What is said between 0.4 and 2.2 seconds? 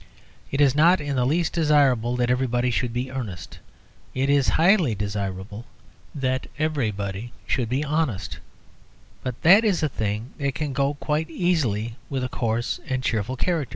It is not in the least desirable